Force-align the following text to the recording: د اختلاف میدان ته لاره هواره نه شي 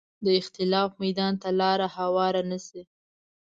د 0.25 0.27
اختلاف 0.41 0.89
میدان 1.03 1.33
ته 1.41 1.49
لاره 1.59 1.87
هواره 1.97 2.41
نه 2.51 2.59
شي 2.65 2.81